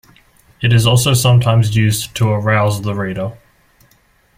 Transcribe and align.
It 0.61 0.73
is 0.73 0.87
also 0.87 1.13
sometimes 1.13 1.75
used 1.75 2.15
to 2.15 2.27
arouse 2.29 2.81
the 2.81 2.95
reader. 2.95 3.37